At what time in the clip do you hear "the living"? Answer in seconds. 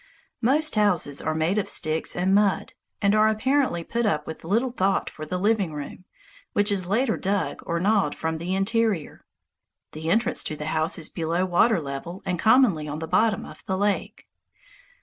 5.27-5.73